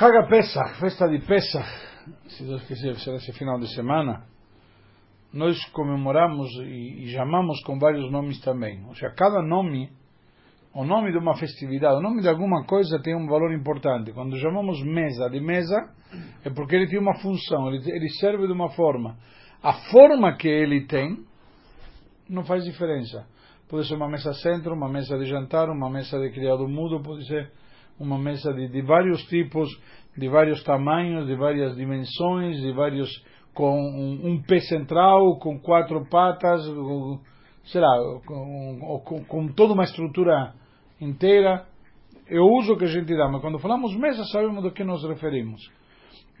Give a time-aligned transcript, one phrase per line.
[0.00, 1.66] Haga Pesach, festa de Pesach,
[2.28, 4.22] se Deus quiser, será esse final de semana,
[5.32, 8.84] nós comemoramos e, e chamamos com vários nomes também.
[8.86, 9.90] Ou seja, cada nome,
[10.72, 14.12] o nome de uma festividade, o nome de alguma coisa tem um valor importante.
[14.12, 15.92] Quando chamamos mesa de mesa,
[16.44, 19.16] é porque ele tem uma função, ele, ele serve de uma forma.
[19.60, 21.24] A forma que ele tem
[22.28, 23.26] não faz diferença.
[23.68, 27.26] Pode ser uma mesa centro, uma mesa de jantar, uma mesa de criado mudo, pode
[27.26, 27.50] ser
[27.98, 29.68] uma mesa de, de vários tipos,
[30.16, 33.08] de vários tamanhos, de várias dimensões, de vários
[33.54, 36.62] com um, um pé central, com quatro patas,
[37.64, 40.54] sei lá, com, com, com, toda uma estrutura
[41.00, 41.66] inteira.
[42.30, 45.60] O uso que a gente dá, mas quando falamos mesa sabemos do que nos referimos.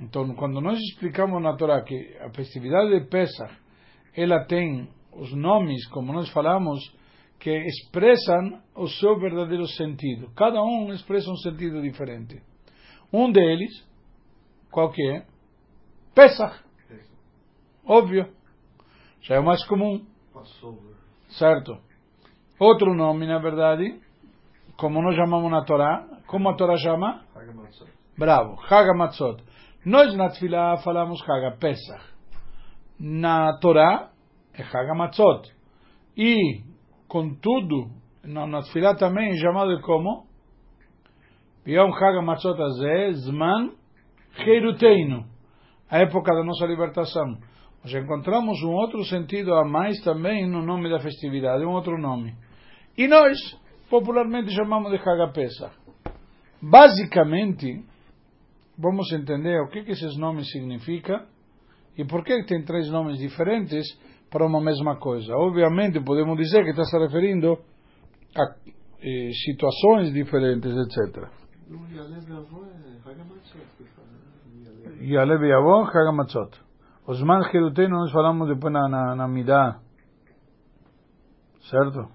[0.00, 3.52] Então, quando nós explicamos na Torá que a festividade de Pesach,
[4.16, 6.78] ela tem os nomes, como nós falamos,
[7.38, 10.30] que expressam o seu verdadeiro sentido.
[10.34, 12.42] Cada um expressa um sentido diferente.
[13.12, 13.70] Um deles,
[14.70, 15.26] qual que é?
[16.14, 16.64] Pesach.
[17.86, 18.32] Óbvio.
[19.22, 20.04] Já é o mais comum.
[21.30, 21.78] Certo.
[22.58, 24.00] Outro nome, na verdade,
[24.76, 27.24] como nós chamamos na Torá, como a Torá chama?
[28.16, 29.42] Bravo, Hagamatzot.
[29.84, 32.04] Nós na Tfilah falamos Haga Pesach.
[32.98, 34.10] Na Torá
[34.52, 35.48] é Hagamatzot.
[36.16, 36.67] E
[37.08, 37.90] Contudo,
[38.22, 38.60] na, na
[38.98, 40.26] também é chamado como?
[41.66, 43.72] Yom Chag HaMatzot Azeh, Zman
[44.38, 45.24] Heiruteinu,
[45.90, 47.38] a época da nossa libertação.
[47.82, 52.34] Nós encontramos um outro sentido a mais também no nome da festividade, um outro nome.
[52.96, 53.38] E nós,
[53.88, 55.74] popularmente, chamamos de Chag Pesach.
[56.60, 57.84] Basicamente,
[58.76, 61.24] vamos entender o que, que esses nomes significam
[61.96, 63.86] e por que tem três nomes diferentes
[64.30, 65.34] para uma mesma coisa.
[65.34, 67.58] Obviamente, podemos dizer que está se referindo
[68.36, 68.42] a
[69.02, 71.28] eh, situações diferentes, etc.
[75.00, 76.60] Yalev Yavon, Hagamatzot.
[77.06, 79.80] Os man Jerutei nós falamos depois na, na, na Midah.
[81.70, 82.10] Certo?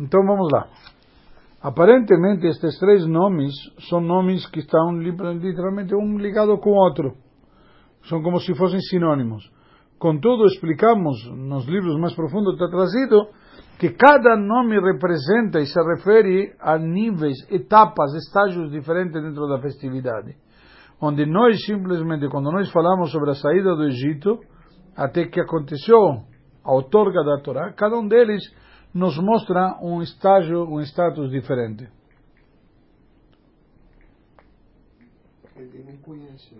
[0.00, 0.68] Então vamos lá.
[1.62, 3.52] Aparentemente, estes três nomes
[3.88, 7.16] são nomes que estão literalmente um ligado com o outro.
[8.08, 9.50] São como se fossem sinônimos.
[10.00, 13.28] Contudo, explicamos nos livros mais profundos, está trazido,
[13.78, 20.34] que cada nome representa e se refere a níveis, etapas, estágios diferentes dentro da festividade.
[21.02, 24.40] Onde nós simplesmente, quando nós falamos sobre a saída do Egito,
[24.96, 26.24] até que aconteceu
[26.64, 28.42] a outorga da Torá, cada um deles
[28.94, 31.86] nos mostra um estágio, um status diferente.
[35.56, 36.56] Ele não conhece.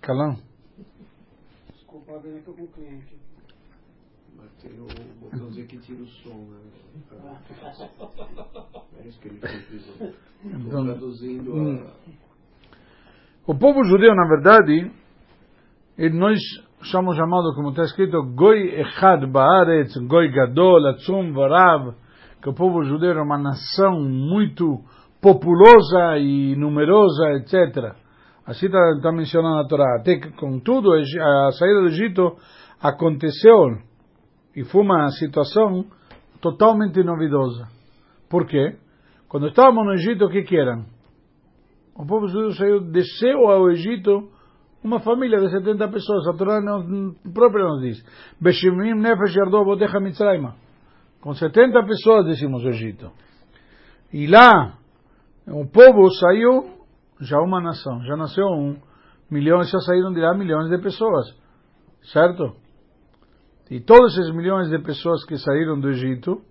[0.00, 0.51] Calão
[2.14, 3.16] eu com cliente.
[4.36, 4.86] Mas tem o
[5.20, 6.58] botãozinho que tira o som, né?
[9.02, 10.14] É isso que ele fez.
[10.44, 11.86] Então, traduzindo hum.
[11.86, 13.50] a...
[13.50, 14.92] O povo judeu, na verdade,
[15.98, 16.38] ele nós
[16.82, 21.94] somos chamados, como está escrito, Goi Echad Baaretz, Goi Gadol, Atzum Varav,
[22.40, 24.80] que o povo judeu é uma nação muito
[25.20, 27.96] populosa e numerosa, etc.
[28.52, 29.96] Assim está, está mencionando a Torá.
[29.98, 32.36] Até que, contudo, a saída do Egito
[32.80, 33.78] aconteceu
[34.54, 35.86] e foi uma situação
[36.40, 37.66] totalmente novidosa.
[38.28, 38.76] Por quê?
[39.26, 40.84] Quando estávamos no Egito, o que que eram?
[41.94, 44.28] O povo judeu saiu, desceu ao Egito
[44.84, 46.28] uma família de 70 pessoas.
[46.28, 48.04] A Torá não, própria nos diz.
[48.38, 50.56] Beshimim nefesh yardov botecha mitzrayma.
[51.22, 53.10] Com 70 pessoas descemos ao Egito.
[54.12, 54.74] E lá,
[55.46, 56.81] o povo saiu
[57.22, 58.76] já uma nação, já nasceu um,
[59.30, 61.34] milhões, já saíram de lá milhões de pessoas,
[62.12, 62.56] certo?
[63.70, 66.42] E todos esses milhões de pessoas que saíram do Egito,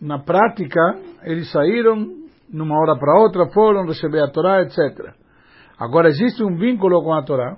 [0.00, 0.80] na prática,
[1.22, 2.18] eles saíram
[2.52, 5.14] numa hora para outra, foram receber a Torá, etc.
[5.78, 7.56] Agora existe um vínculo com a Torá,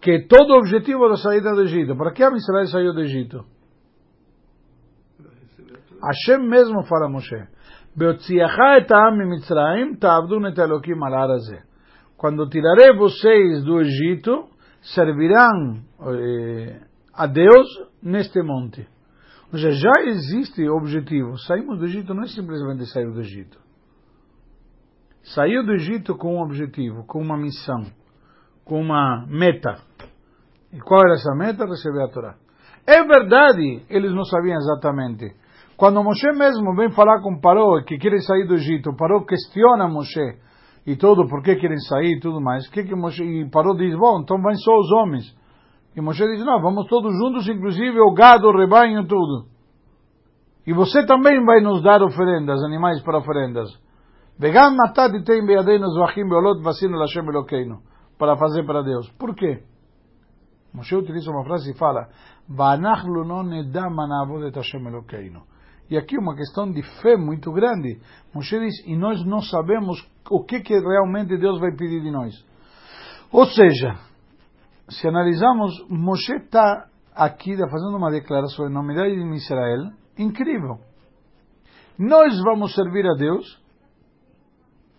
[0.00, 1.96] que é todo o objetivo da saída do Egito.
[1.96, 3.44] Para que a Israel saiu do Egito?
[6.02, 7.36] Hashem mesmo fala a Moshe.
[12.16, 14.48] Quando tirarei vocês do Egito,
[14.80, 16.80] servirão eh,
[17.12, 17.66] a Deus
[18.02, 18.86] neste monte.
[19.52, 21.36] Ou seja, já existe objetivo.
[21.38, 23.58] Saímos do Egito não é simplesmente sair do Egito.
[25.34, 27.84] Saiu do Egito com um objetivo, com uma missão,
[28.64, 29.82] com uma meta.
[30.72, 31.66] E qual era essa meta?
[31.66, 32.36] Receber a Torá.
[32.86, 35.34] É verdade, eles não sabiam exatamente
[35.80, 40.36] quando Moshe mesmo vem falar com Paró, que querem sair do Egito, Paró questiona Moshe
[40.86, 42.68] e tudo, por que querem sair e tudo mais.
[42.68, 45.34] Que que Moshe, e Paró diz, bom, então vão só os homens.
[45.96, 49.46] E Moshe diz, não, vamos todos juntos, inclusive o gado, o rebanho, tudo.
[50.66, 53.70] E você também vai nos dar oferendas, animais para oferendas.
[54.38, 57.78] Vegam matad tem beadeinu zvachim beolot vasinu lashem elokeinu.
[58.18, 59.08] Para fazer para Deus.
[59.18, 59.62] Por quê?
[60.74, 62.10] Moshe utiliza uma frase e fala,
[62.46, 65.48] Vanachlu non nedam anavodet Hashem elokeinu.
[65.90, 68.00] E aqui uma questão de fé muito grande.
[68.32, 72.32] Moshe diz, e nós não sabemos o que, que realmente Deus vai pedir de nós.
[73.32, 73.98] Ou seja,
[74.88, 80.78] se analisamos, Moshe está aqui fazendo uma declaração em nome de Israel incrível.
[81.98, 83.60] Nós vamos servir a Deus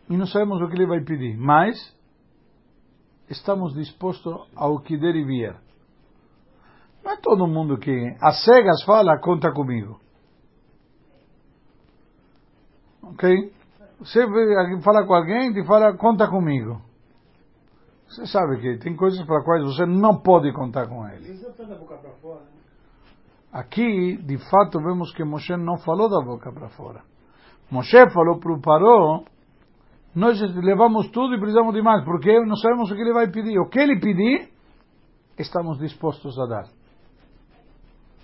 [0.09, 1.77] e não sabemos o que Ele vai pedir, mas
[3.29, 5.55] estamos dispostos ao que der e vier.
[7.01, 10.00] Não é todo mundo que a cegas fala, conta comigo.
[13.11, 13.53] Ok?
[13.99, 14.25] Você
[14.81, 16.81] fala com alguém e fala, conta comigo.
[18.07, 21.39] Você sabe que tem coisas para quais você não pode contar com ele.
[23.53, 27.01] Aqui, de fato, vemos que Moshe não falou da boca para fora.
[27.69, 29.23] Moshe falou para o Paró,
[30.15, 33.59] nós levamos tudo e precisamos de mais, porque não sabemos o que ele vai pedir.
[33.59, 34.49] O que ele pedir,
[35.37, 36.67] estamos dispostos a dar.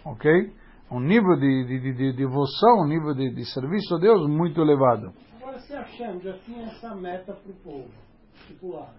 [0.05, 0.53] Ok?
[0.89, 4.61] Um nível de, de, de, de devoção, um nível de, de serviço a Deus muito
[4.61, 5.13] elevado.
[5.41, 7.91] Agora, se Hashem já tinha essa meta para o povo,
[8.35, 8.95] estipulada,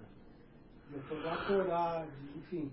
[0.90, 2.70] de otorgar a Torá, de, enfim,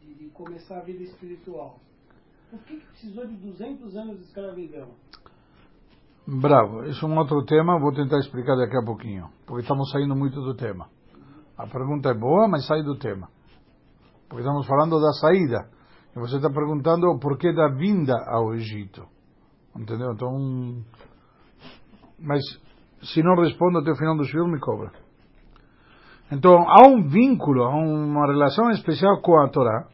[0.00, 1.78] de, de, começar a vida espiritual.
[2.50, 4.88] Por que, que precisou de 200 anos de escravidão?
[6.26, 10.14] Bravo, isso é um outro tema, vou tentar explicar daqui a pouquinho, porque estamos saindo
[10.14, 10.88] muito do tema.
[11.56, 13.28] A pergunta é boa, mas sai do tema.
[14.28, 15.68] Porque estamos falando da saída.
[16.16, 19.06] E você está perguntando o porquê da vinda ao Egito.
[19.76, 20.12] Entendeu?
[20.12, 20.84] Então.
[22.18, 22.42] Mas
[23.02, 24.90] se não respondo até o final do show, me cobra.
[26.30, 29.86] Então, há um vínculo, há uma relação especial com a Torá,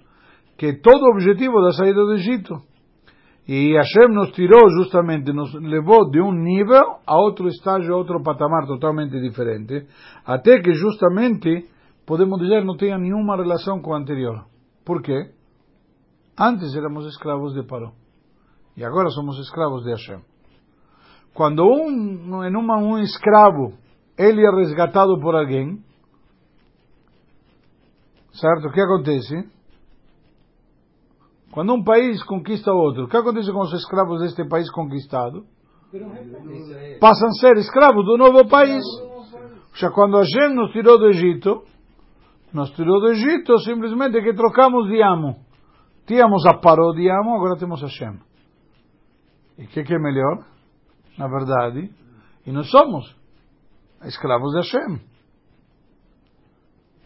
[0.56, 2.60] que é todo o objetivo da saída do Egito.
[3.46, 8.22] E Hashem nos tirou justamente, nos levou de um nível a outro estágio, a outro
[8.22, 9.86] patamar totalmente diferente,
[10.24, 11.68] até que justamente,
[12.06, 14.46] podemos dizer, não tenha nenhuma relação com o anterior.
[14.84, 15.30] Por quê?
[16.38, 17.92] Antes éramos escravos de Paró.
[18.76, 20.20] E agora somos escravos de Hashem.
[21.32, 23.74] Quando um, em uma, um escravo,
[24.16, 25.82] ele é resgatado por alguém,
[28.34, 28.66] Certo?
[28.66, 29.48] O que acontece?
[31.52, 35.44] Quando um país conquista outro, o que acontece com os escravos deste país conquistado?
[36.98, 38.82] Passam a ser escravos do novo país.
[39.74, 41.62] Já quando a gente nos tirou do Egito,
[42.52, 45.43] nos tirou do Egito simplesmente que trocamos de amo.
[46.06, 48.20] Tínhamos a Paró de amo, agora temos a Shem.
[49.58, 50.44] E o que, que é melhor?
[51.16, 51.90] Na verdade,
[52.46, 53.16] e nós somos
[54.04, 55.00] escravos de Hashem.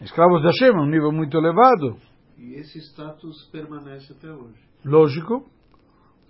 [0.01, 1.97] Escravos da Hashem, um nível muito elevado.
[2.37, 4.59] E esse status permanece até hoje.
[4.83, 5.49] Lógico.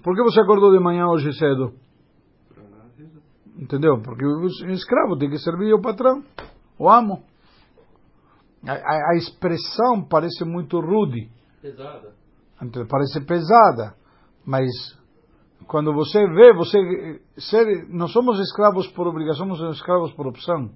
[0.03, 1.73] Por que você acordou de manhã hoje cedo?
[3.57, 4.01] Entendeu?
[4.01, 6.23] Porque o escravo tem que servir o patrão,
[6.77, 7.23] o amo.
[8.65, 11.29] A, a, a expressão parece muito rude.
[11.61, 12.18] Pesada.
[12.89, 13.95] Parece pesada.
[14.45, 14.69] Mas
[15.67, 20.71] quando você vê, você ser, não somos escravos por obrigação, somos escravos por opção.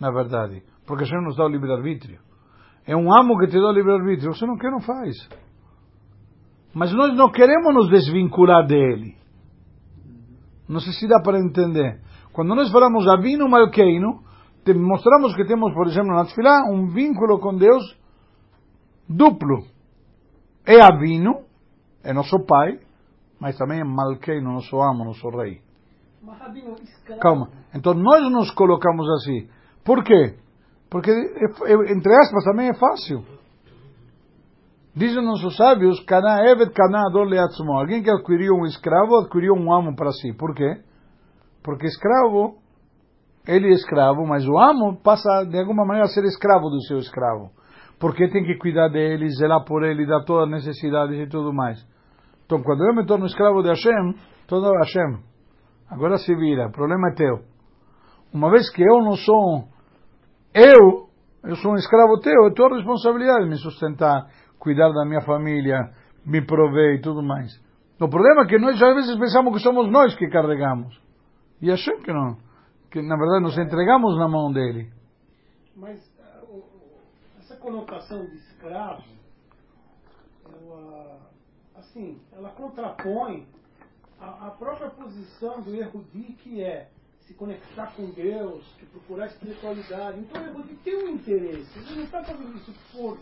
[0.00, 0.62] Na verdade.
[0.86, 2.18] Porque o Senhor nos dá o livre-arbítrio.
[2.86, 4.34] É um amo que te dá o livre-arbítrio.
[4.34, 5.14] Você não quer, não faz.
[6.74, 9.16] Mas nós não queremos nos desvincular dele.
[10.68, 12.00] Não sei se dá para entender.
[12.32, 14.22] Quando nós falamos Avino Malkeino,
[14.76, 17.82] mostramos que temos, por exemplo, na Tfilá, um vínculo com Deus
[19.08, 19.64] duplo.
[20.70, 21.46] É Avino,
[22.04, 22.78] é nosso pai,
[23.40, 25.60] mas também é Malkeino, nosso amo, nosso rei.
[27.20, 27.50] Calma.
[27.74, 29.48] Então nós nos colocamos assim.
[29.84, 30.36] Por quê?
[30.88, 33.24] Porque, entre aspas, também é fácil.
[34.94, 37.72] Dizem nossos sábios, Cana Evet Cana Ador Leatzmo.
[37.72, 40.32] Alguém que adquiriu um escravo, adquiriu um amo para si.
[40.34, 40.82] Por quê?
[41.64, 42.58] Porque escravo,
[43.44, 46.98] ele é escravo, mas o amo passa de alguma maneira a ser escravo do seu
[46.98, 47.50] escravo.
[48.00, 51.78] Porque tem que cuidar dele, zelar por ele, dar todas as necessidades e tudo mais.
[52.46, 54.14] Então, quando eu me torno escravo de Hashem,
[54.48, 55.22] todo Hashem.
[55.90, 57.44] Agora se vira, o problema é teu.
[58.32, 59.68] Uma vez que eu não sou
[60.54, 61.08] eu,
[61.44, 64.26] eu sou um escravo teu, é tua responsabilidade me sustentar,
[64.58, 65.90] cuidar da minha família,
[66.24, 67.52] me prover e tudo mais.
[68.00, 70.98] O problema é que nós às vezes pensamos que somos nós que carregamos.
[71.60, 72.36] E achamos que não.
[72.90, 74.90] Que na verdade nos entregamos na mão dele.
[75.76, 76.09] Mas
[77.60, 79.04] conotação de escravo,
[80.44, 81.20] ela,
[81.76, 83.46] assim, ela contrapõe
[84.18, 86.90] a, a própria posição do Erudi que é
[87.30, 90.18] se conectar com Deus, que procurar espiritualidade.
[90.18, 91.78] Então ele tem um interesse.
[91.78, 93.18] Ele não está fazendo isso por,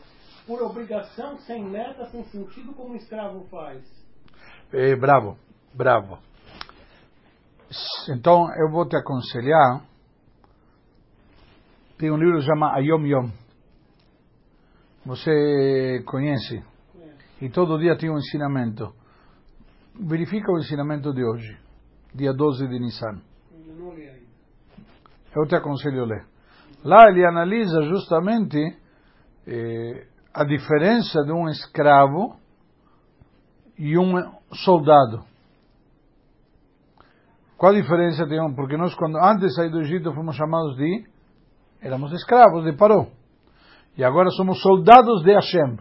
[0.47, 3.85] por obrigação, sem meta, sem sentido, como um escravo faz.
[4.73, 5.37] É, bravo,
[5.75, 6.19] bravo.
[8.09, 9.85] Então eu vou te aconselhar.
[11.99, 13.31] Tem um livro que chama Ayom Yom.
[15.09, 16.63] Você conhece?
[17.41, 18.93] E todo dia tem um ensinamento.
[19.99, 21.57] Verifica o ensinamento de hoje,
[22.15, 23.19] dia 12 de Nissan.
[25.35, 26.27] Eu te aconselho a ler.
[26.85, 28.59] Lá ele analisa justamente
[29.47, 32.37] eh, a diferença de um escravo
[33.79, 34.13] e um
[34.53, 35.25] soldado.
[37.57, 38.55] Qual a diferença tem um?
[38.55, 41.07] Porque nós, quando antes de sair do Egito, fomos chamados de.
[41.81, 43.18] éramos escravos de Paró.
[43.99, 45.77] E agora somos soldados de Hashem.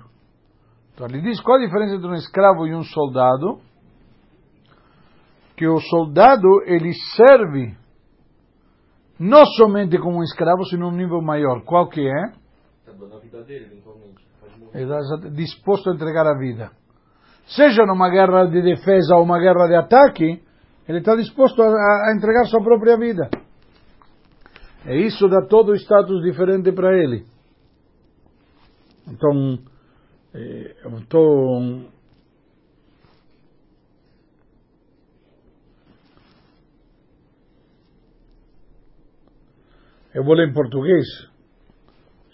[0.93, 3.59] Então ele diz qual a diferença entre um escravo e um soldado.
[5.55, 7.77] Que o soldado ele serve
[9.19, 11.63] não somente como um escravo, sino um nível maior.
[11.63, 12.25] Qual que é?
[12.87, 14.25] Está a vida dele, eventualmente.
[14.73, 16.71] Ele disposto a entregar a vida.
[17.45, 20.43] Seja numa guerra de defesa ou uma guerra de ataque,
[20.87, 23.29] ele está disposto a, a entregar sua própria vida.
[24.87, 27.36] E isso dá todo o status diferente para ele.
[29.07, 29.59] Então,
[30.33, 31.87] eh, estou
[40.17, 41.05] Eu vou ler em português.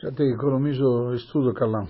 [0.02, 1.86] Já te economizo estudo, Carlão.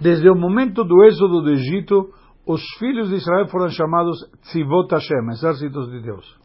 [0.00, 2.10] Desde o momento do êxodo do Egito,
[2.46, 6.40] os filhos de Israel foram chamados Tzivot Hashem, exércitos de Deus.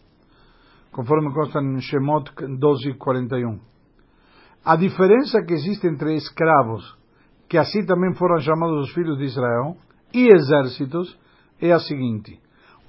[0.91, 3.61] Conforme consta em Shemot 12:41.
[4.65, 6.97] A diferença que existe entre escravos,
[7.49, 9.75] que assim também foram chamados os filhos de Israel,
[10.13, 11.17] e exércitos,
[11.61, 12.39] é a seguinte: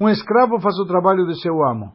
[0.00, 1.92] um escravo faz o trabalho de seu amo,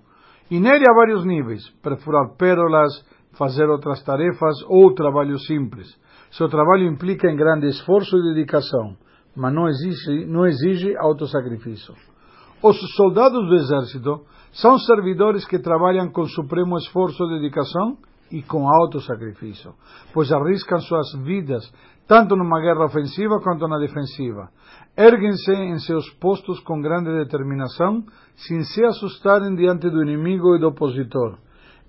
[0.50, 2.92] e nele há vários níveis: perfurar pérolas,
[3.38, 5.88] fazer outras tarefas ou trabalho simples.
[6.32, 8.96] Seu trabalho implica em grande esforço e dedicação,
[9.36, 11.94] mas não exige, não exige autossacrifício.
[12.62, 14.22] Os soldados do exército
[14.54, 17.98] são servidores que trabalham com supremo esforço e dedicação
[18.34, 19.74] e com autossacrifício,
[20.14, 21.64] pois arriscam suas vidas
[22.06, 24.50] tanto numa guerra ofensiva quanto na defensiva.
[24.98, 28.04] Erguem-se em seus postos com grande determinação,
[28.36, 31.38] sem se assustarem diante do inimigo e do opositor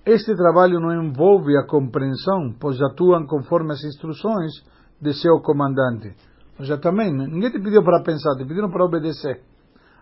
[0.07, 4.53] este trabalho não envolve a compreensão, pois atuam conforme as instruções
[5.01, 6.15] de seu comandante.
[6.59, 9.41] Ou seja, também, ninguém te pediu para pensar, te pediram para obedecer,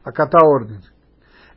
[0.04, 0.91] acatar ordens.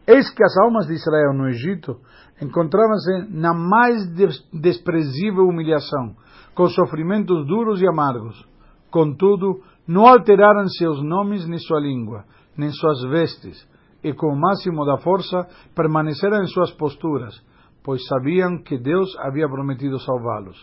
[0.07, 1.97] Eis que as almas de Israel no Egito
[2.41, 4.07] encontravam-se na mais
[4.53, 6.15] desprezível humilhação,
[6.53, 8.47] com sofrimentos duros e amargos.
[8.91, 12.23] Contudo, não alteraram seus nomes nem sua língua,
[12.55, 13.67] nem suas vestes,
[14.03, 17.35] e com o máximo da força permaneceram em suas posturas,
[17.83, 20.57] pois sabiam que Deus havia prometido salvá-los.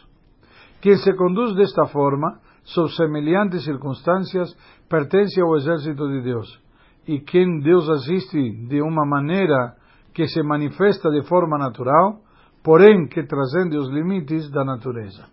[0.81, 4.57] Quem se conduz desta forma, sob semelhantes circunstâncias,
[4.89, 6.61] pertence ao exército de Deus.
[7.07, 9.75] E quem Deus assiste de uma maneira
[10.15, 12.21] que se manifesta de forma natural,
[12.63, 15.27] porém que transcende os limites da natureza.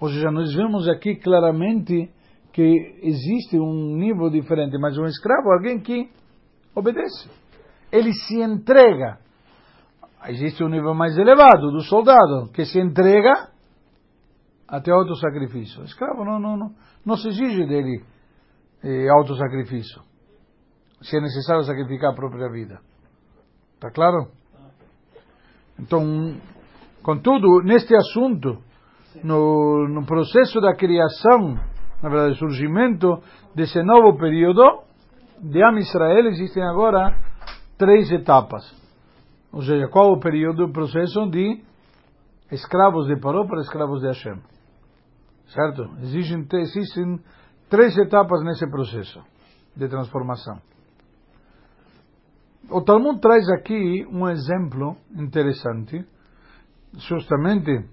[0.00, 2.10] Ou seja, nós vemos aqui claramente
[2.52, 6.10] que existe um nível diferente, mas um escravo, alguém que
[6.74, 7.30] obedece.
[7.90, 9.18] Ele se entrega
[10.28, 13.50] existe um nível mais elevado do soldado, que se entrega
[14.66, 15.82] até autossacrifício.
[15.82, 18.02] O escravo não, não, não, não se exige dele
[18.82, 20.02] eh, autossacrifício.
[21.02, 22.80] Se é necessário sacrificar a própria vida.
[23.74, 24.28] Está claro?
[25.78, 26.34] Então,
[27.02, 28.58] contudo, neste assunto,
[29.22, 31.54] no, no processo da criação,
[32.02, 33.22] na verdade, surgimento
[33.54, 34.62] desse novo período
[35.40, 37.16] de Am Israel, existem agora
[37.76, 38.64] três etapas.
[39.52, 41.62] Ou seja, qual o período do processo de
[42.50, 44.40] escravos de Paró para escravos de Hashem?
[45.48, 45.88] Certo?
[46.02, 47.20] Existem, existem
[47.68, 49.22] três etapas nesse processo
[49.76, 50.60] de transformação.
[52.76, 56.04] O Talmud traz aqui um exemplo interessante,
[57.08, 57.88] justamente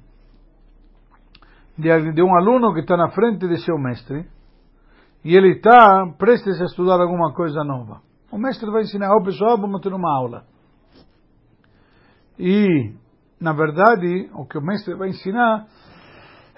[1.77, 4.27] de, um aluno que está na frente de seu mestre
[5.23, 8.01] e ele está prestes a estudar alguma coisa nova.
[8.29, 10.43] O mestre vai ensinar ao pessoal, vamos ter uma aula.
[12.37, 12.93] E,
[13.39, 15.65] na verdade, o que o mestre vai ensinar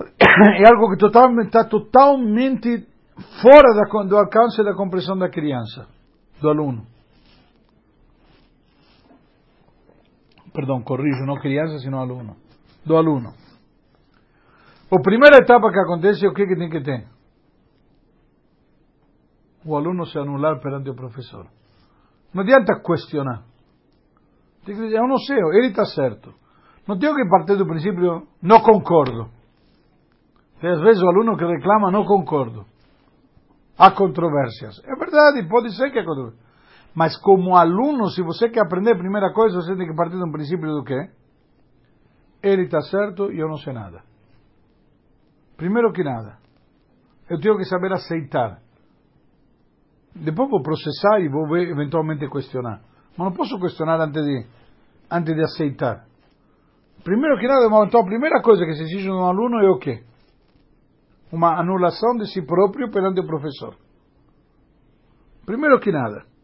[0.01, 2.87] é algo que totalmente, está totalmente
[3.39, 5.85] fora da, do alcance da compreensão da criança,
[6.41, 6.94] do aluno.
[10.55, 12.37] Perdão, corrijo, não criança, sino aluno.
[12.85, 13.33] Do aluno.
[14.89, 17.05] A primeira etapa que acontece o que, que tem que ter?
[19.65, 21.47] O aluno se anular perante o professor.
[22.33, 23.43] Não adianta questionar.
[24.65, 26.33] Tem que dizer, eu não sei, ele está certo.
[26.87, 29.29] Não tenho que partir do princípio, não concordo.
[30.61, 32.65] Tem às vezes o aluno que reclama, não concordo.
[33.77, 34.79] Há controvérsias.
[34.85, 36.45] É verdade, pode ser que há controvérsias.
[36.95, 40.23] Mas como aluno, se você quer aprender, a primeira coisa, você tem que partir de
[40.23, 41.09] um princípio do quê?
[42.41, 44.01] Ele está certo e eu não sei nada.
[45.57, 46.37] Primeiro que nada,
[47.29, 48.61] eu tenho que saber aceitar.
[50.15, 52.81] Depois vou processar e vou eventualmente questionar.
[53.17, 54.47] Mas não posso questionar antes de,
[55.11, 56.05] antes de aceitar.
[57.03, 59.77] Primeiro que nada, então a primeira coisa que se exige de um aluno é o
[59.77, 60.01] quê?
[61.29, 63.75] Uma anulação de si próprio perante o professor.
[65.45, 66.34] Primeiro que nada.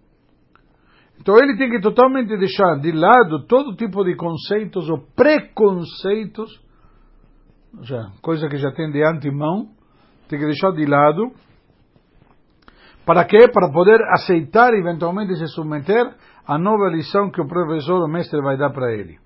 [1.21, 6.49] Então ele tem que totalmente deixar de lado todo tipo de conceitos ou preconceitos,
[7.77, 9.69] ou seja, coisa que já tem de antemão,
[10.27, 11.31] tem que deixar de lado.
[13.05, 13.37] Para quê?
[13.53, 16.11] Para poder aceitar eventualmente se submeter
[16.47, 19.19] à nova lição que o professor ou mestre vai dar para ele.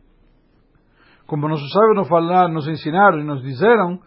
[1.25, 3.99] Como nossos sábios nos, falaram, nos ensinaram e nos disseram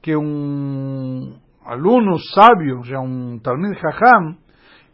[0.00, 1.34] que um
[1.64, 4.36] aluno sábio, já um Talmud Chacham,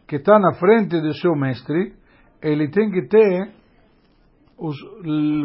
[0.07, 1.98] que está na frente do seu mestre,
[2.41, 3.51] ele tem que ter
[4.57, 4.77] os,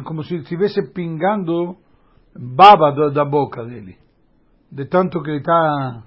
[0.04, 1.76] como se estivesse pingando
[2.36, 3.96] baba da, da boca dele.
[4.70, 6.02] De tanto que ele está,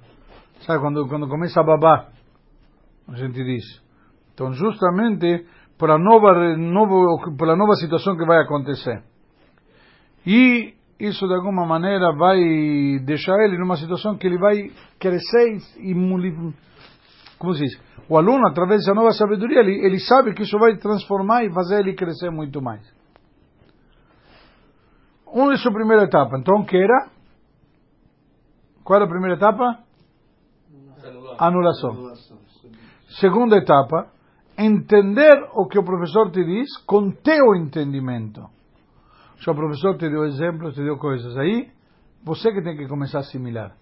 [0.62, 2.10] sabe, quando, quando começa a babar,
[3.08, 3.64] a gente diz.
[4.34, 5.46] Então, justamente,
[5.78, 9.04] para nova, novo, pela nova situação que vai acontecer.
[10.26, 12.38] E isso de alguma maneira vai
[13.06, 15.94] deixar ele numa situação que ele vai crescer e
[17.38, 17.80] como se diz,
[18.10, 21.80] o aluno através dessa nova sabedoria ele, ele sabe que isso vai transformar e fazer
[21.80, 22.82] ele crescer muito mais.
[25.26, 27.10] Uma é a primeira etapa, então que era?
[28.84, 29.80] Qual era a primeira etapa?
[31.38, 31.92] Anulação.
[31.92, 32.38] Anulação.
[33.20, 34.12] Segunda etapa,
[34.58, 38.42] entender o que o professor te diz com teu entendimento.
[39.40, 41.70] Se o professor te deu exemplos, te deu coisas aí,
[42.24, 43.76] você que tem que começar a assimilar.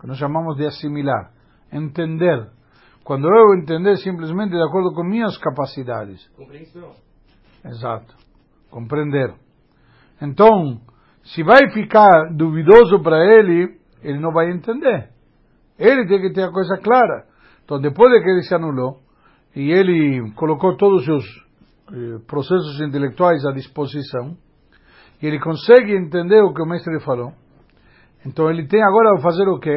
[0.00, 1.30] Que nós chamamos de assimilar.
[1.72, 2.50] Entender.
[3.06, 6.28] Quando eu entender simplesmente de acordo com minhas capacidades.
[6.36, 6.90] Compreensão.
[7.64, 8.12] Exato.
[8.68, 9.32] Compreender.
[10.20, 10.80] Então,
[11.22, 15.10] se vai ficar duvidoso para ele, ele não vai entender.
[15.78, 17.26] Ele tem que ter a coisa clara.
[17.64, 18.98] Então, depois de que ele se anulou,
[19.54, 21.24] e ele colocou todos os seus
[21.92, 24.36] eh, processos intelectuais à disposição,
[25.22, 27.32] e ele consegue entender o que o mestre falou.
[28.26, 29.76] Então ele tem agora a fazer o quê?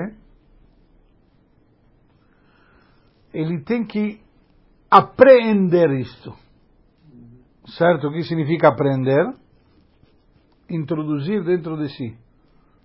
[3.34, 4.20] Ele tem que
[4.90, 6.34] apreender isto.
[7.78, 8.08] Certo?
[8.08, 9.34] O que significa aprender?
[10.70, 12.18] Introduzir dentro de si.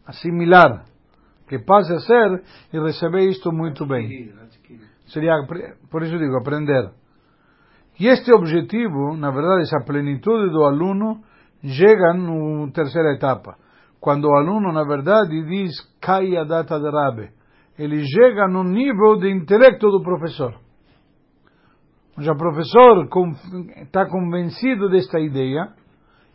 [0.07, 0.85] Assimilar.
[1.49, 4.33] Que passe a ser e receber isto muito bem.
[5.07, 5.35] Seria,
[5.91, 6.91] por isso digo, aprender.
[7.99, 11.23] E este objetivo, na verdade, essa plenitude do aluno,
[11.63, 13.57] chega na terceira etapa.
[14.01, 17.31] Quando o aluno, na verdade, diz cai a data de Rabe,
[17.79, 20.55] ele chega no nível de intelecto do professor.
[22.19, 23.09] Já o professor
[23.83, 25.73] está convencido desta ideia,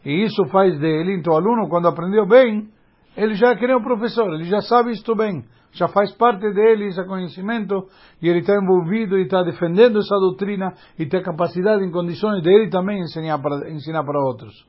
[0.04, 2.70] e isso faz dele, então o aluno, quando aprendeu bem,
[3.16, 6.52] ele já é que nem o professor, ele já sabe isto bem, já faz parte
[6.54, 7.88] dele esse conhecimento,
[8.22, 12.50] e ele está envolvido e está defendendo essa doutrina, e tem capacidade em condições de
[12.50, 14.68] ele também ensinar para, ensinar para outros.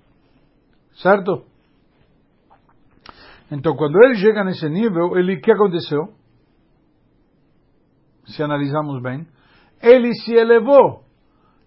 [1.02, 1.44] Certo?
[3.50, 6.19] Então, quando ele chega nesse nível, ele, o que aconteceu?
[8.30, 9.26] Se analisamos bem,
[9.82, 11.04] ele se elevou.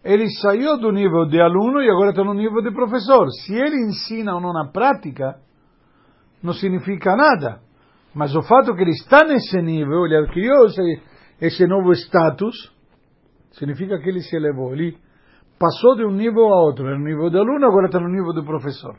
[0.04, 3.26] Ele saiu do nível de aluno e agora está no nível de professor.
[3.30, 5.40] Se ele ensina ou não na prática,
[6.42, 7.62] não significa nada.
[8.14, 11.02] Mas o fato que ele está nesse nível, ele adquiriu esse,
[11.42, 12.72] esse novo status,
[13.54, 14.74] significa que ele se elevou.
[14.74, 14.98] Ele
[15.58, 16.86] passou de um nível a outro.
[16.86, 18.98] Era no nível de aluno, agora está no nível de professor.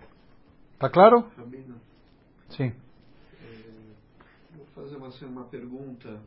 [0.73, 1.25] Está claro?
[2.49, 2.73] Sim.
[3.43, 6.21] É, vou fazer uma, assim, uma pergunta.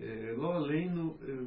[0.00, 0.90] É, além,
[1.22, 1.46] é,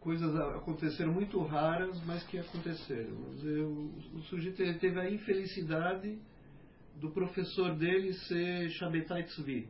[0.00, 3.12] coisas aconteceram muito raras, mas que aconteceram.
[3.12, 6.18] o, o sujeito teve a infelicidade
[7.00, 9.68] do professor dele ser Shabetai Tzvi.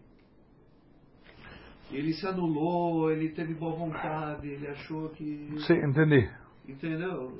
[1.91, 5.55] Ele se anulou, ele teve boa vontade, ele achou que.
[5.67, 6.29] Sim, entendi.
[6.67, 7.31] Entendeu?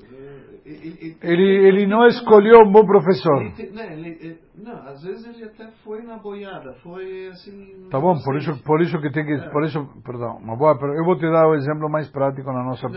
[0.63, 3.41] Ele, ele, ele não escolheu um bom professor.
[3.73, 7.87] Né, não, às vezes ele até foi na boiada, foi assim.
[7.89, 9.49] Tá bom, por isso, por isso que tem que, é.
[9.49, 12.63] por isso, perdão, uma boa, eu vou te dar o um exemplo mais prático na
[12.63, 12.87] nossa.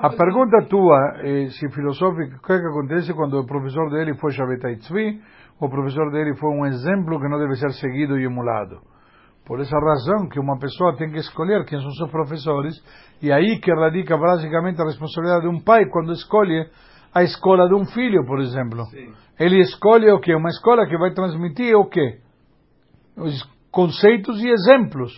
[0.00, 4.14] A pergunta tua, é, se filosófica, o que, é que acontece quando o professor dele
[4.18, 5.20] foi Shavetai Tzvi,
[5.60, 8.80] o professor dele foi um exemplo que não deve ser seguido e emulado.
[9.50, 12.80] Por essa razão que uma pessoa tem que escolher quem são seus professores,
[13.20, 16.70] e aí que radica basicamente a responsabilidade de um pai quando escolhe
[17.12, 18.84] a escola de um filho, por exemplo.
[18.84, 19.12] Sim.
[19.40, 20.36] Ele escolhe o quê?
[20.36, 22.20] Uma escola que vai transmitir o quê?
[23.16, 25.10] Os conceitos e exemplos.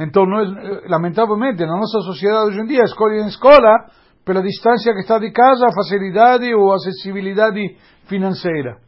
[0.00, 0.50] Então, nós,
[0.90, 3.86] lamentavelmente, na nossa sociedade hoje em dia, escolhem escola
[4.24, 7.76] pela distância que está de casa, a facilidade ou acessibilidade
[8.08, 8.78] financeira.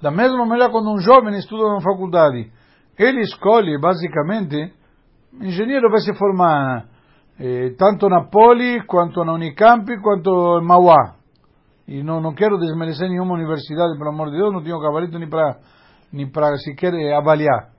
[0.00, 2.50] Da mesma maneira, quando um jovem estuda na faculdade,
[2.98, 4.72] ele escolhe, basicamente,
[5.40, 6.86] engenheiro vai se formar
[7.38, 11.16] eh, tanto na Poli, quanto na Unicamp, quanto em Mauá.
[11.86, 15.28] E não, não quero desmerecer nenhuma universidade, pelo amor de Deus, não tenho gabarito nem
[15.28, 15.58] para
[16.12, 17.70] nem para sequer eh, avaliar.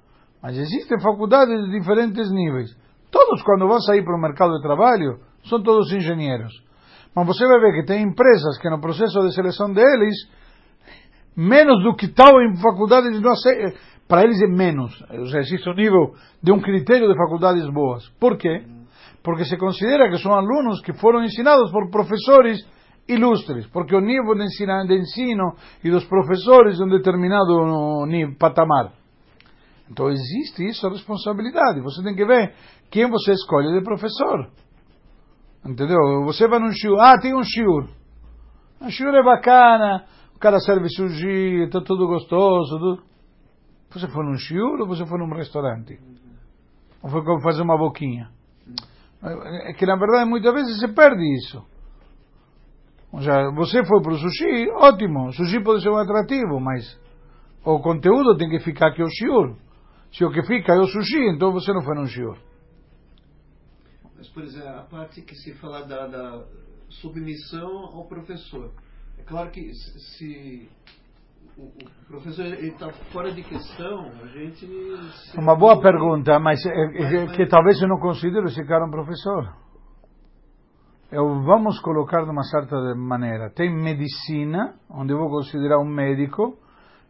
[0.43, 2.75] Mas existem faculdades de diferentes níveis.
[3.09, 6.51] Todos, quando vão sair para o mercado de trabalho, são todos engenheiros.
[7.15, 10.15] Mas você vai ver que tem empresas que no processo de seleção deles,
[11.35, 13.73] menos do que tal em faculdades, não sei,
[14.07, 14.93] para eles é menos.
[15.09, 18.07] Ou seja, existe um nível de um critério de faculdades boas.
[18.19, 18.63] Por quê?
[19.23, 22.59] Porque se considera que são alunos que foram ensinados por professores
[23.07, 28.35] ilustres, porque o nível de ensino, de ensino e dos professores é um determinado nível,
[28.37, 28.93] patamar.
[29.89, 31.81] Então existe isso, a responsabilidade.
[31.81, 32.53] Você tem que ver
[32.89, 34.49] quem você escolhe de professor.
[35.65, 36.23] Entendeu?
[36.25, 37.87] Você vai num shiur, ah, tem um shiur.
[38.81, 42.77] Um shiur é bacana, o cara serve sushi, está tudo gostoso.
[42.77, 43.14] Tudo.
[43.91, 45.99] Você foi num shiur ou você foi num restaurante?
[47.01, 48.29] Ou foi fazer uma boquinha?
[49.67, 51.65] É que na verdade muitas vezes se perde isso.
[53.11, 56.99] Ou seja, você foi para o sushi, ótimo, o sushi pode ser um atrativo, mas
[57.63, 59.55] o conteúdo tem que ficar aqui o shiur.
[60.11, 62.37] Se o que fica é o sushi, então você não foi num shiur.
[64.17, 66.45] Mas, por exemplo, a parte que se fala da, da
[66.89, 68.71] submissão ao professor.
[69.17, 70.69] É claro que se
[71.57, 71.71] o,
[72.07, 74.67] professor está fora de questão, a gente.
[75.37, 79.55] Uma boa pergunta, mas, é, é, que talvez eu não considero esse cara um professor.
[81.11, 83.49] Eu, vamos colocar de uma certa maneira.
[83.51, 86.57] Tem medicina, onde eu vou considerar um médico,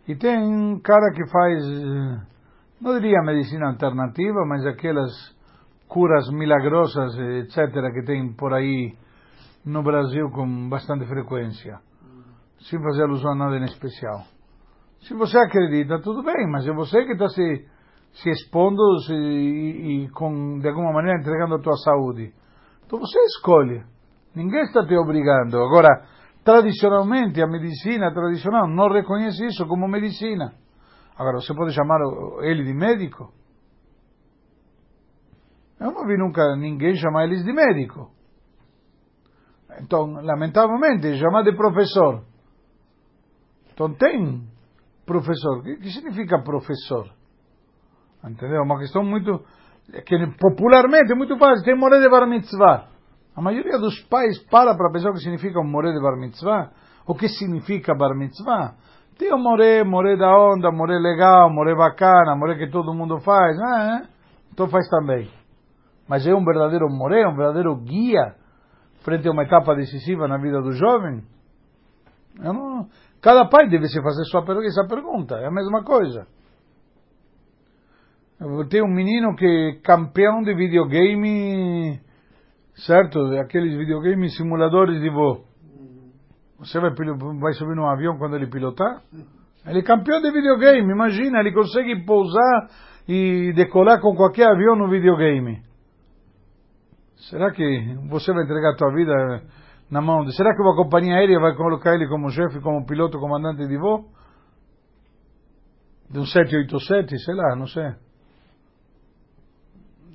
[0.07, 1.63] e tem um cara que faz,
[2.79, 5.11] não diria medicina alternativa, mas aquelas
[5.87, 8.95] curas milagrosas, etc., que tem por aí
[9.65, 11.79] no Brasil com bastante frequência,
[12.59, 14.34] sem fazer alusão a nada em especial.
[15.07, 17.65] Se você acredita, tudo bem, mas é você que está se,
[18.13, 22.33] se expondo se, e, e, com, de alguma maneira entregando a tua saúde.
[22.85, 23.83] Então você escolhe.
[24.35, 25.57] Ninguém está te obrigando.
[25.61, 26.05] Agora,
[26.43, 30.53] tradicionalmente, a medicina tradicional não reconhece isso como medicina.
[31.15, 31.99] Agora, você pode chamar
[32.41, 33.31] ele de médico?
[35.79, 38.11] Eu não vi nunca ninguém chamar eles de médico.
[39.81, 42.23] Então, lamentavelmente, chamar de professor.
[43.71, 44.54] Então tem
[45.05, 45.59] professor.
[45.59, 47.09] O que, que significa professor?
[48.23, 48.63] Entendeu?
[48.63, 49.43] Uma questão muito.
[50.05, 51.63] que popularmente é muito fácil.
[51.63, 52.87] Tem moré de bar mitzvah.
[53.35, 56.71] A maioria dos pais para para pensar o que significa um moré de bar mitzvah.
[57.07, 58.75] O que significa bar mitzvah.
[59.17, 63.57] Tem o moré, moré da onda, moré legal, moré bacana, moré que todo mundo faz.
[63.59, 64.01] Ah?
[64.51, 65.29] Então faz também
[66.07, 68.35] mas é um verdadeiro moré, um verdadeiro guia
[69.03, 71.23] frente a uma etapa decisiva na vida do jovem?
[72.37, 72.87] Não,
[73.25, 76.27] cada pai deve se fazer sua, essa pergunta, é a mesma coisa.
[78.69, 81.99] Tenho um menino que é campeão de videogame,
[82.85, 83.19] certo?
[83.39, 85.43] Aqueles videogames simuladores de voo.
[86.59, 89.01] Você vai, vai subir num avião quando ele pilotar?
[89.65, 92.69] Ele é campeão de videogame, imagina, ele consegue pousar
[93.07, 95.63] e decolar com qualquer avião no videogame.
[97.27, 99.41] Será que você vai entregar a tua vida
[99.89, 100.35] na mão de...
[100.35, 104.05] Será que uma companhia aérea vai colocar ele como chefe, como piloto, comandante de voo?
[106.09, 107.93] De um 787, sei lá, não sei.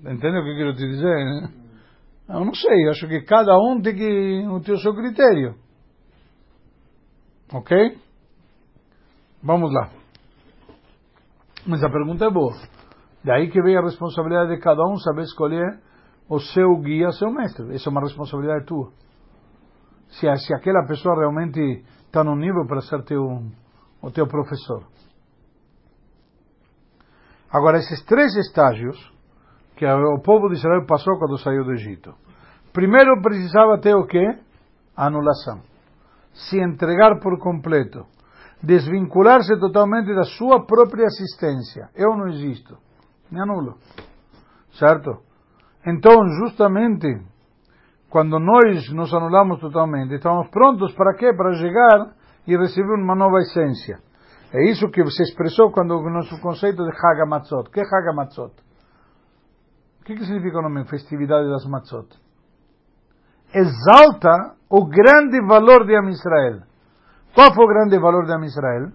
[0.00, 1.24] Entendeu o que eu quero te dizer?
[1.24, 1.52] Né?
[2.28, 5.56] Eu não sei, acho que cada um tem que ter o seu critério.
[7.52, 7.98] Ok?
[9.42, 9.90] Vamos lá.
[11.66, 12.54] Mas a pergunta é boa.
[13.24, 15.80] Daí que vem a responsabilidade de cada um saber escolher
[16.28, 17.74] o seu guia, seu mestre.
[17.74, 18.92] Isso é uma responsabilidade tua.
[20.10, 23.42] Se, se aquela pessoa realmente está no nível para ser teu,
[24.02, 24.84] o teu professor.
[27.50, 28.96] Agora, esses três estágios
[29.76, 32.14] que o povo de Israel passou quando saiu do Egito.
[32.72, 34.38] Primeiro precisava ter o quê?
[34.94, 35.62] Anulação.
[36.32, 38.04] Se entregar por completo.
[38.62, 41.88] Desvincular-se totalmente da sua própria existência.
[41.94, 42.76] Eu não existo.
[43.30, 43.78] Me anulo.
[44.72, 45.22] Certo?
[45.86, 47.06] Então, justamente,
[48.10, 51.32] quando nós nos anulamos totalmente, estamos prontos para quê?
[51.32, 52.12] Para chegar
[52.46, 54.00] e receber uma nova essência.
[54.52, 57.68] É isso que se expressou quando o nosso conceito de Haga Matzot.
[57.68, 58.52] O que é Haga Matzot?
[60.00, 62.08] O que, que significa o nome festividade das Matzot?
[63.54, 66.62] Exalta o grande valor de Am Israel.
[67.32, 68.90] Qual foi o grande valor de Am Israel?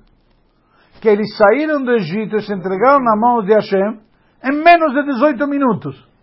[0.99, 4.01] Que eles saíram do Egito e se entregaram na mão de Hashem
[4.43, 6.14] em menos de 18 minutos.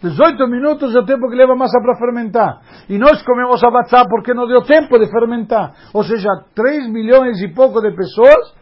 [0.00, 2.60] 18 minutos é o tempo que leva a massa para fermentar.
[2.88, 5.74] E nós comemos a matzá porque não deu tempo de fermentar.
[5.92, 8.54] Ou seja, 3 milhões e pouco de pessoas,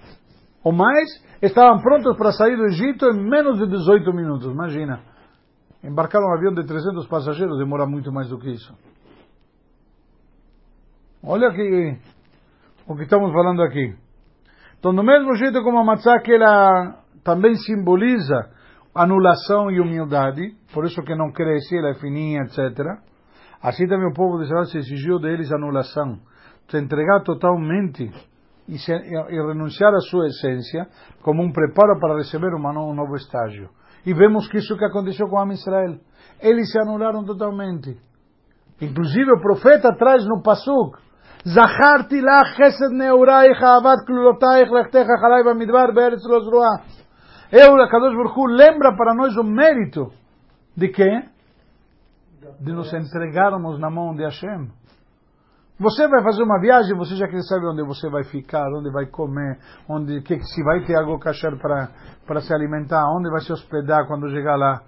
[0.64, 1.08] ou mais,
[1.42, 4.50] estavam prontos para sair do Egito em menos de 18 minutos.
[4.50, 5.00] Imagina.
[5.84, 8.74] Embarcar um avião de 300 passageiros demora muito mais do que isso.
[11.22, 11.98] Olha aqui
[12.88, 13.94] o que estamos falando aqui.
[14.78, 18.55] Então, do mesmo jeito como a matzá que ela também simboliza
[18.96, 22.58] anulação e humildade, por isso que não cresce, ela é fininha, etc.
[23.62, 26.18] Assim também o povo de Israel se exigiu deles anulação,
[26.68, 28.10] se entregar totalmente
[28.68, 30.86] e, se, e, renunciar à sua essência
[31.22, 33.68] como um preparo para receber uma, um novo estágio.
[34.04, 35.98] E vemos que isso que aconteceu com a Israel.
[36.40, 37.98] Eles se anularam totalmente.
[38.80, 40.98] Inclusive o profeta traz no Pasuk,
[41.46, 46.40] Zacharti lach chesed neuraich ahavat klulotaich lechtecha chalai bamidbar be'eretz lo
[47.52, 50.12] eu, a Kadosh Baruch lembra para nós o mérito
[50.76, 51.22] de quê?
[52.60, 54.70] De nos entregarmos na mão de Hashem.
[55.78, 59.06] Você vai fazer uma viagem, você já quer saber onde você vai ficar, onde vai
[59.06, 64.06] comer, onde que, se vai ter algo kasher para se alimentar, onde vai se hospedar
[64.06, 64.82] quando chegar lá.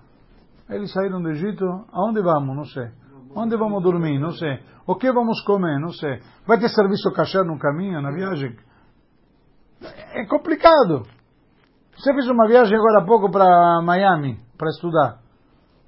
[0.71, 2.57] Eles saíram do Egito, aonde vamos?
[2.57, 2.89] Não sei.
[3.37, 4.19] Onde vamos dormir?
[4.19, 4.61] Não sei.
[4.87, 5.79] O que vamos comer?
[5.79, 6.23] Não sei.
[6.47, 8.57] Vai ter serviço kasher no caminho, na viagem?
[10.15, 11.07] É complicado.
[11.99, 15.19] Você fez uma viagem agora há pouco para Miami para estudar.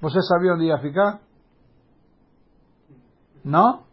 [0.00, 1.20] Você sabia onde ia ficar?
[3.44, 3.84] Não?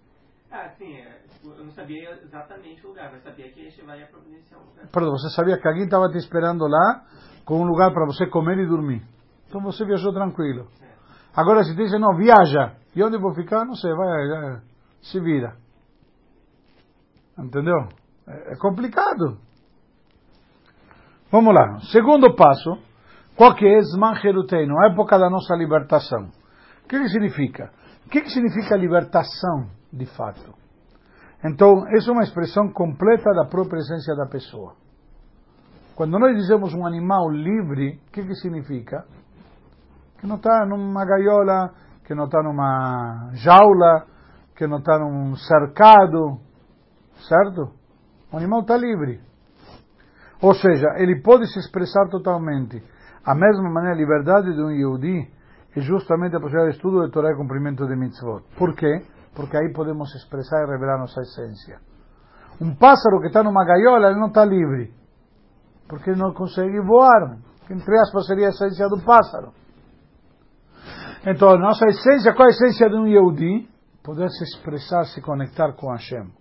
[0.52, 0.96] Ah, sim.
[0.96, 4.66] É, tipo, eu não sabia exatamente o lugar, mas sabia que a vai providenciar um
[4.66, 4.88] lugar.
[4.88, 7.04] Perdão, você sabia que alguém estava te esperando lá
[7.46, 9.06] com um lugar para você comer e dormir.
[9.48, 10.68] Então você viajou tranquilo.
[10.82, 10.88] É.
[11.36, 12.78] Agora se diz, não, viaja.
[12.96, 13.64] E onde vou ficar?
[13.64, 14.62] Não sei, vai, vai
[15.04, 15.56] se vira.
[17.38, 17.78] Entendeu?
[18.28, 19.38] É, é complicado.
[21.30, 21.80] Vamos lá.
[21.92, 22.78] Segundo passo,
[23.36, 26.30] qual que é Zman Heruteinu, a época da nossa libertação.
[26.86, 27.70] O que, que significa?
[28.06, 30.56] O que, que significa libertação, de fato?
[31.44, 34.74] Então, é uma expressão completa da própria essência da pessoa.
[35.96, 39.06] Quando nós dizemos um animal livre, o que, que significa?
[40.20, 41.74] Que não está numa gaiola,
[42.06, 44.06] que não está numa jaula,
[44.56, 46.40] que não está num cercado,
[47.28, 47.74] certo?
[48.32, 49.27] O animal está livre.
[50.42, 52.82] Ou seja, ele pode se expressar totalmente.
[53.26, 55.28] A mesma maneira, a liberdade de um Yehudi
[55.76, 58.44] é justamente a possibilidade de estudo de Torá e cumprimento de mitzvot.
[58.58, 59.04] Por quê?
[59.36, 61.80] Porque aí podemos expressar e revelar nossa essência.
[62.62, 64.94] Um pássaro que está numa gaiola, ele não está livre.
[65.88, 67.38] Porque ele não consegue voar.
[67.70, 69.52] Entre aspas, seria a essência do pássaro.
[71.26, 73.70] Então, a nossa essência, qual é a essência de um Yehudi?
[74.04, 76.32] Poder se expressar, se conectar com Hashem.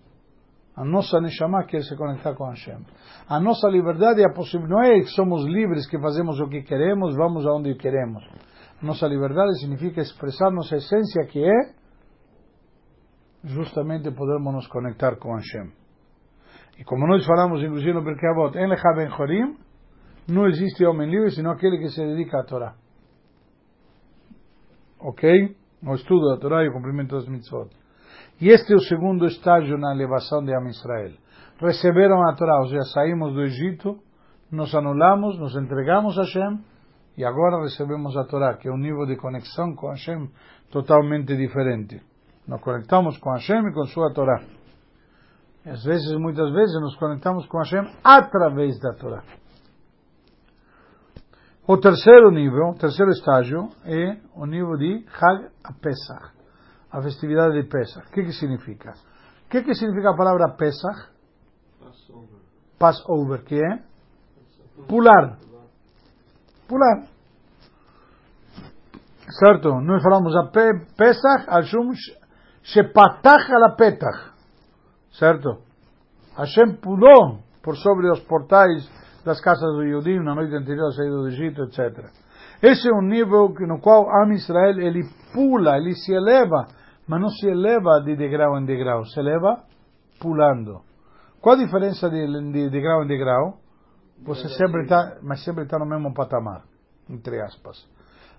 [0.76, 2.84] A nossa Neshama quer se conectar com Hashem.
[3.28, 7.16] A nossa liberdade é possibilidade, não é que somos livres, que fazemos o que queremos,
[7.16, 8.22] vamos aonde queremos.
[8.82, 11.74] Nossa liberdade significa expressar nossa essência, que é
[13.42, 15.72] justamente podermos nos conectar com Hashem.
[16.78, 19.56] E como nós falamos, inclusive no Birkei Avot, en lecha ben chorim,
[20.28, 22.74] não existe homem livre, senão aquele que se dedica à Torá.
[25.00, 25.56] Ok?
[25.86, 27.70] O estudo da Torá e o cumprimento das mitzvot.
[28.38, 31.12] E este é o segundo estágio na elevação de Am Israel.
[31.59, 33.99] Receberam a Torá, ou seja, saímos do Egito,
[34.53, 36.61] nos anulamos, nos entregamos a Hashem,
[37.16, 40.29] e agora recebemos a Torá, que é um nível de conexão com Hashem
[40.70, 42.03] totalmente diferente.
[42.46, 44.44] Nos conectamos com Hashem e com sua Torá.
[45.64, 49.22] E às vezes, muitas vezes, nos conectamos com Hashem através da Torá.
[51.66, 55.49] O terceiro nível, o terceiro estágio, é o nível de Hag
[55.81, 56.36] Pesach
[56.90, 58.07] a festividade de Pesach.
[58.09, 58.94] O que, que significa?
[59.46, 61.11] O que, que significa a palavra Pesach?
[61.81, 62.40] Passover.
[62.79, 63.83] Passover, que é?
[64.88, 65.38] Pular.
[66.68, 67.07] Pular.
[69.29, 69.81] Certo?
[69.81, 71.92] Nós falamos a Pesach, Ashum
[72.62, 74.33] Shepatach ala Petach.
[75.12, 75.62] Certo?
[76.37, 78.88] Hashem pulou por sobre os portais
[79.25, 82.11] das casas do Yudim na noite anterior à saída do Egito, etc.
[82.62, 86.66] Esse é um nível no qual Am Israel ele pula, ele se eleva
[87.07, 89.62] mas não se eleva de degrau em degrau, se eleva
[90.21, 90.83] pulando.
[91.40, 93.59] Qual a diferença de, de degrau em degrau?
[94.25, 96.64] Você sempre está, mas sempre está no mesmo patamar,
[97.09, 97.88] entre aspas.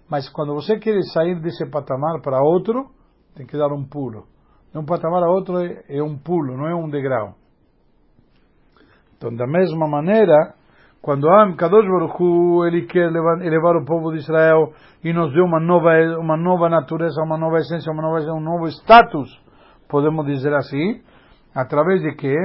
[0.09, 2.89] Mas quando você quer sair desse patamar para outro,
[3.35, 4.27] tem que dar um pulo.
[4.71, 7.35] De um patamar a outro é, é um pulo, não é um degrau.
[9.15, 10.55] Então, da mesma maneira,
[11.07, 15.45] quando Am Kadosh Baruch Hu, ele quer elevar o povo de Israel e nos deu
[15.45, 19.29] uma nova, uma nova natureza, uma nova essência, uma nova, um novo status,
[19.87, 21.01] podemos dizer assim,
[21.55, 22.35] através de que?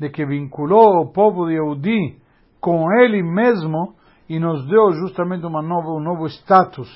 [0.00, 2.20] De que vinculou o povo de Eudi
[2.60, 3.94] com ele mesmo
[4.28, 6.88] e nos deu justamente uma nova, um novo status,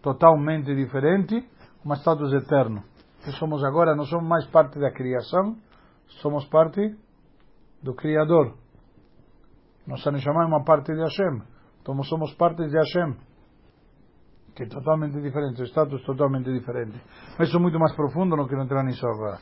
[0.00, 1.46] totalmente diferente,
[1.84, 2.82] um status eterno.
[3.22, 5.54] Que somos agora, não somos mais parte da criação,
[6.22, 6.96] somos parte
[7.82, 8.61] do Criador.
[9.86, 11.42] Nossa Neshama é uma parte de Hashem.
[11.80, 13.16] Então somos parte de Hashem.
[14.54, 17.00] Que é totalmente diferente, o status totalmente diferente.
[17.38, 19.38] Mas isso é muito mais profundo, não entrar nisso agora.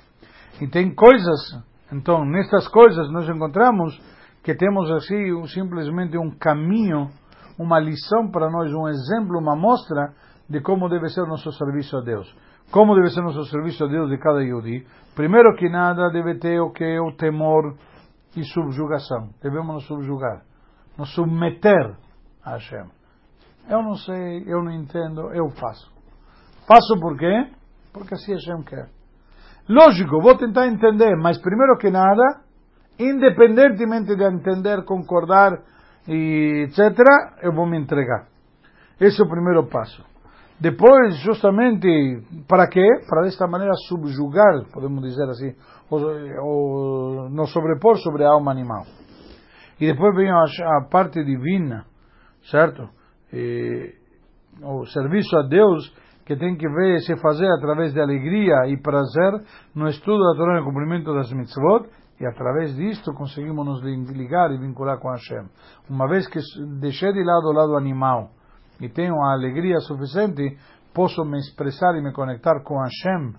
[0.61, 4.00] E tem coisas, então, nestas coisas nós encontramos
[4.42, 7.11] que temos assim simplesmente um caminho,
[7.59, 10.14] uma lição para nós, um exemplo, uma mostra
[10.48, 12.35] de como deve ser o nosso serviço a Deus.
[12.70, 14.87] Como deve ser o nosso serviço a Deus de cada Yudi?
[15.14, 17.76] Primeiro que nada, deve ter o que é o temor
[18.36, 19.30] e subjugação.
[19.42, 20.42] Devemos nos subjugar,
[20.96, 21.96] nos submeter
[22.44, 22.86] a Hashem.
[23.68, 25.92] Eu não sei, eu não entendo, eu faço.
[26.66, 27.50] Faço por quê?
[27.92, 28.88] Porque assim Hashem quer.
[29.68, 32.42] Lógico, vou tentar entender, mas primeiro que nada,
[32.98, 35.62] independentemente de entender, concordar
[36.08, 36.98] e etc.,
[37.42, 38.26] eu vou me entregar.
[39.00, 40.04] Esse é o primeiro passo.
[40.60, 41.88] Depois, justamente,
[42.46, 42.86] para quê?
[43.08, 45.54] Para desta maneira subjugar, podemos dizer assim,
[45.90, 46.00] ou,
[46.42, 48.84] ou nos sobrepor sobre a alma animal.
[49.80, 51.86] E depois vem a, a parte divina,
[52.50, 52.86] certo?
[53.32, 53.94] E,
[54.62, 55.90] o serviço a Deus
[56.26, 59.42] que tem que ver se fazer através de alegria e prazer
[59.74, 61.88] no estudo da Torá e cumprimento das mitzvot
[62.20, 65.48] e através disto conseguimos nos ligar e vincular com Hashem.
[65.88, 66.38] Uma vez que
[66.78, 68.30] deixei de lado o lado animal
[68.80, 70.56] e tenho a alegria suficiente,
[70.94, 73.34] posso me expressar e me conectar com Hashem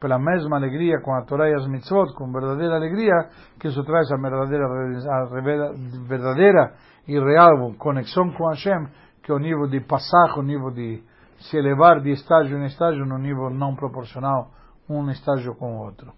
[0.00, 4.10] pela mesma alegria com a Torá e as mitzvot, com verdadeira alegria, que isso traz
[4.12, 5.24] a verdadeira, a
[6.06, 6.74] verdadeira
[7.06, 8.86] e real conexão com Hashem,
[9.22, 11.02] que é o nível de passar, o nível de
[11.40, 14.50] se elevar de estágio em estágio no nível não proporcional,
[14.88, 16.12] um estágio com o outro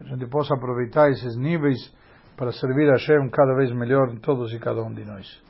[0.00, 1.78] a gente possa aproveitar esses níveis
[2.36, 5.49] para servir a Hashem cada vez melhor, todos e cada um de nós.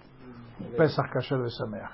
[0.77, 1.91] Pesach Kasher Vesameach.